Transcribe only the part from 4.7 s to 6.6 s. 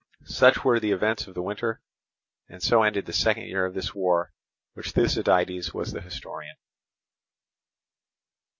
of which Thucydides was the historian.